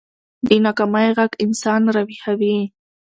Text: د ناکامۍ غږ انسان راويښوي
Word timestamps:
د 0.47 0.49
ناکامۍ 0.65 1.07
غږ 1.17 1.31
انسان 1.43 1.81
راويښوي 1.95 2.57